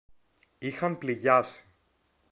[0.57, 1.65] είχαν πληγιάσει.